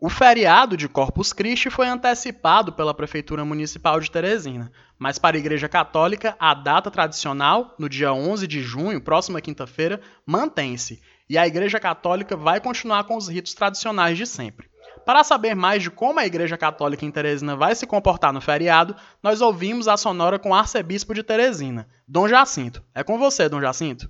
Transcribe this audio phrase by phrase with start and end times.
[0.00, 5.40] O feriado de Corpus Christi foi antecipado pela Prefeitura Municipal de Teresina, mas para a
[5.40, 11.48] Igreja Católica, a data tradicional, no dia 11 de junho, próxima quinta-feira, mantém-se, e a
[11.48, 14.70] Igreja Católica vai continuar com os ritos tradicionais de sempre.
[15.04, 18.94] Para saber mais de como a Igreja Católica em Teresina vai se comportar no feriado,
[19.20, 22.84] nós ouvimos a sonora com o arcebispo de Teresina, Dom Jacinto.
[22.94, 24.08] É com você, Dom Jacinto.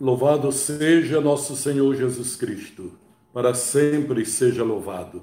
[0.00, 2.98] Louvado seja nosso Senhor Jesus Cristo
[3.32, 5.22] para sempre seja louvado.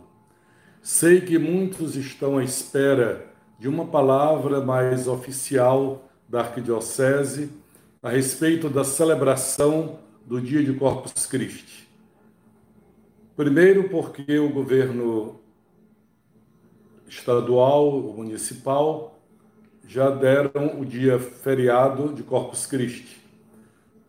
[0.81, 3.25] Sei que muitos estão à espera
[3.57, 7.49] de uma palavra mais oficial da Arquidiocese
[8.01, 11.87] a respeito da celebração do dia de Corpus Christi.
[13.35, 15.39] Primeiro, porque o governo
[17.07, 19.19] estadual, municipal,
[19.87, 23.21] já deram o dia feriado de Corpus Christi.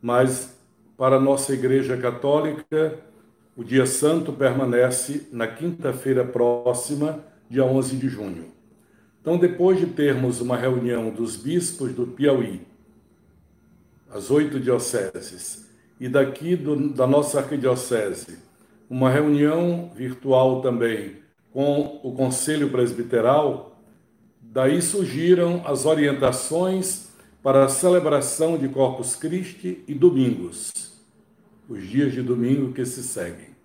[0.00, 0.56] Mas
[0.96, 2.98] para a nossa Igreja Católica,
[3.56, 8.52] o dia santo permanece na quinta-feira próxima, dia 11 de junho.
[9.20, 12.60] Então, depois de termos uma reunião dos bispos do Piauí,
[14.10, 18.38] as oito dioceses, e daqui do, da nossa arquidiocese,
[18.90, 21.16] uma reunião virtual também
[21.50, 23.80] com o Conselho Presbiteral,
[24.38, 27.08] daí surgiram as orientações
[27.42, 30.95] para a celebração de Corpus Christi e domingos
[31.68, 33.56] os dias de domingo que se seguem.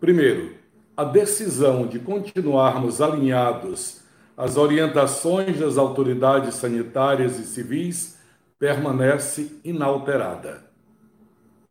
[0.00, 0.54] Primeiro,
[0.96, 4.02] a decisão de continuarmos alinhados
[4.36, 8.18] às orientações das autoridades sanitárias e civis
[8.58, 10.64] permanece inalterada.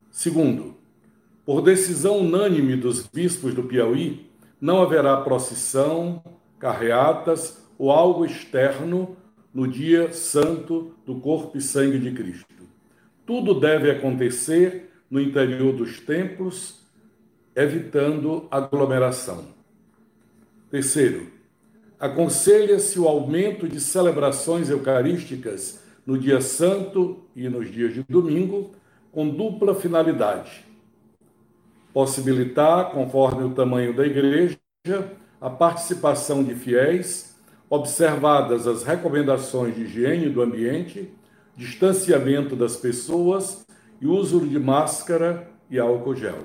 [0.09, 0.75] Segundo,
[1.45, 6.23] por decisão unânime dos bispos do Piauí, não haverá procissão,
[6.59, 9.17] carreatas ou algo externo
[9.53, 12.67] no dia santo do corpo e sangue de Cristo.
[13.25, 16.79] Tudo deve acontecer no interior dos templos,
[17.53, 19.43] evitando aglomeração.
[20.69, 21.27] Terceiro,
[21.99, 28.71] aconselha-se o aumento de celebrações eucarísticas no dia santo e nos dias de domingo,
[29.11, 30.65] com dupla finalidade:
[31.93, 34.57] possibilitar, conforme o tamanho da igreja,
[35.41, 37.35] a participação de fiéis,
[37.69, 41.11] observadas as recomendações de higiene do ambiente,
[41.57, 43.65] distanciamento das pessoas
[44.01, 46.39] e uso de máscara e álcool gel.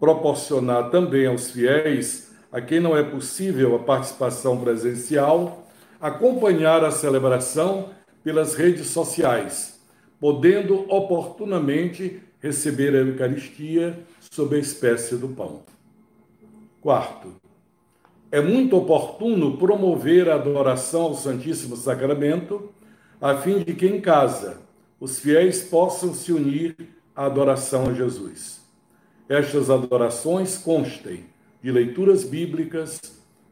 [0.00, 5.68] Proporcionar também aos fiéis, a quem não é possível a participação presencial,
[6.00, 7.90] acompanhar a celebração
[8.24, 9.80] pelas redes sociais,
[10.18, 15.62] podendo oportunamente receber a Eucaristia sob a espécie do pão.
[16.80, 17.34] Quarto,
[18.30, 22.72] é muito oportuno promover a adoração ao Santíssimo Sacramento,
[23.20, 24.58] a fim de que em casa
[25.02, 26.76] os fiéis possam se unir
[27.12, 28.60] à adoração a Jesus.
[29.28, 31.24] Estas adorações constem
[31.60, 33.00] de leituras bíblicas,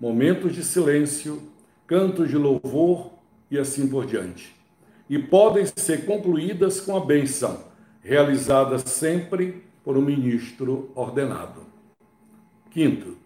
[0.00, 1.43] momentos de silêncio,
[1.88, 3.15] cantos de louvor
[3.50, 4.55] e assim por diante.
[5.09, 7.65] E podem ser concluídas com a benção,
[8.00, 11.62] realizada sempre por um ministro ordenado.
[12.71, 13.17] Quinto,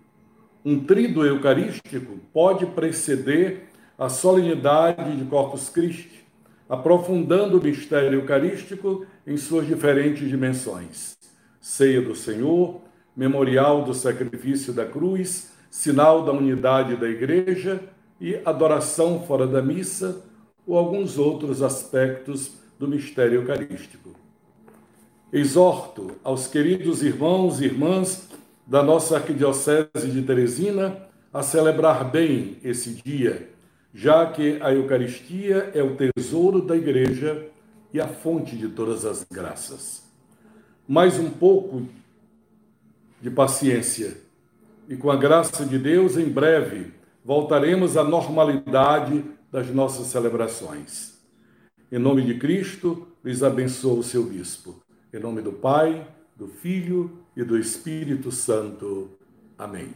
[0.65, 3.65] um trido eucarístico pode preceder
[3.99, 6.24] a solenidade de Corpus Christi,
[6.69, 11.17] aprofundando o mistério eucarístico em suas diferentes dimensões.
[11.61, 12.81] Ceia do Senhor,
[13.17, 17.81] memorial do sacrifício da cruz, sinal da unidade da Igreja
[18.21, 20.23] e adoração fora da missa
[20.67, 24.15] ou alguns outros aspectos do mistério eucarístico.
[25.33, 28.29] Exorto aos queridos irmãos e irmãs
[28.67, 30.97] da nossa Arquidiocese de Teresina
[31.33, 33.54] a celebrar bem esse dia
[33.95, 37.47] já que a Eucaristia é o tesouro da Igreja
[37.93, 40.03] e a fonte de todas as graças.
[40.87, 41.87] Mais um pouco
[43.23, 44.17] de paciência
[44.89, 46.93] e com a graça de Deus, em breve
[47.25, 51.15] voltaremos à normalidade das nossas celebrações.
[51.91, 54.83] Em nome de Cristo, lhes abençoo o seu bispo.
[55.13, 59.11] Em nome do Pai, do Filho e do Espírito Santo.
[59.57, 59.95] Amém.